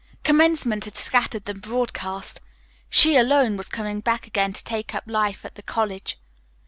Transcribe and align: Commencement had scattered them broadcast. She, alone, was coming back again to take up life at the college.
Commencement 0.23 0.85
had 0.85 0.97
scattered 0.97 1.45
them 1.45 1.59
broadcast. 1.59 2.39
She, 2.89 3.17
alone, 3.17 3.55
was 3.55 3.67
coming 3.67 3.99
back 3.99 4.25
again 4.25 4.51
to 4.51 4.63
take 4.63 4.95
up 4.95 5.03
life 5.05 5.45
at 5.45 5.53
the 5.53 5.61
college. 5.61 6.17